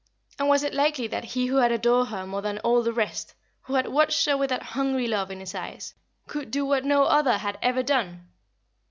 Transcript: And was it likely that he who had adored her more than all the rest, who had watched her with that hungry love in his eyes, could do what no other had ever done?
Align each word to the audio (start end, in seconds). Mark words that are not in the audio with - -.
And 0.39 0.49
was 0.49 0.63
it 0.63 0.73
likely 0.73 1.05
that 1.05 1.23
he 1.23 1.45
who 1.45 1.57
had 1.57 1.71
adored 1.71 2.07
her 2.07 2.25
more 2.25 2.41
than 2.41 2.57
all 2.63 2.81
the 2.81 2.91
rest, 2.91 3.35
who 3.61 3.75
had 3.75 3.85
watched 3.89 4.25
her 4.25 4.35
with 4.35 4.49
that 4.49 4.63
hungry 4.63 5.05
love 5.07 5.29
in 5.29 5.39
his 5.39 5.53
eyes, 5.53 5.93
could 6.25 6.49
do 6.49 6.65
what 6.65 6.83
no 6.83 7.03
other 7.03 7.37
had 7.37 7.59
ever 7.61 7.83
done? 7.83 8.27